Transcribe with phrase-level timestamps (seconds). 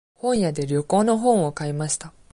[0.15, 2.11] 本屋で旅行の本を買いました。